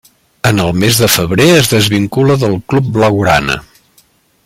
En 0.51 0.61
el 0.63 0.71
mes 0.83 1.01
de 1.01 1.09
febrer 1.17 1.47
es 1.57 1.69
desvincula 1.73 2.39
del 2.45 2.59
club 2.73 2.91
blaugrana. 2.97 3.63